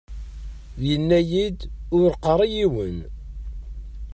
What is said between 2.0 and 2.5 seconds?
qqar i